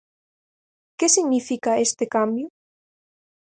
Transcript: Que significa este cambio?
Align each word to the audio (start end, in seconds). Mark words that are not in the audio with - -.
Que 0.99 1.07
significa 1.15 1.81
este 1.85 2.05
cambio? 2.15 2.47